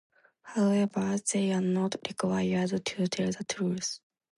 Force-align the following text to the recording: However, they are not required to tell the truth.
However, 0.41 1.19
they 1.31 1.51
are 1.53 1.61
not 1.61 1.95
required 2.07 2.69
to 2.71 2.79
tell 3.05 3.29
the 3.31 3.43
truth. 3.47 3.99